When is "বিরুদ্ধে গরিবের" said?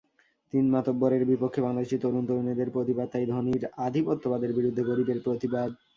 4.57-5.19